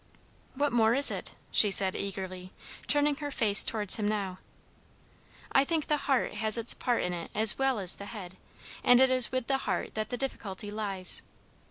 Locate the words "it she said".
1.11-1.95